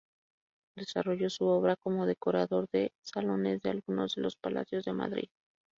Desarrolló 0.75 1.29
su 1.29 1.45
obra 1.45 1.75
como 1.75 2.07
decorador 2.07 2.67
de 2.73 2.91
salones 3.03 3.61
de 3.61 3.69
algunos 3.69 4.15
de 4.15 4.23
los 4.23 4.35
palacios 4.35 4.83
de 4.85 4.93
Madrid. 4.93 5.29